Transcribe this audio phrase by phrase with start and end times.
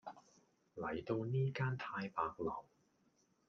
[0.77, 2.65] 嚟到呢間太白樓